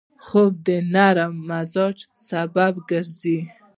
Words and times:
خوب 0.25 0.51
د 0.67 0.69
نرم 0.93 1.33
مزاج 1.49 1.97
سبب 2.29 2.73
کېږي 2.89 3.39